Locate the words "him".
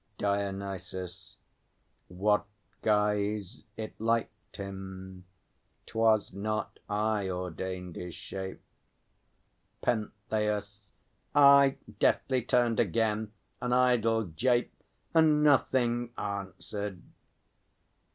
4.57-5.25